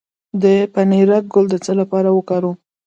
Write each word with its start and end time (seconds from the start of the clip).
د 0.43 0.43
پنیرک 0.73 1.23
ګل 1.33 1.45
د 1.51 1.55
څه 1.65 1.71
لپاره 1.79 2.09
وکاروم؟ 2.11 2.55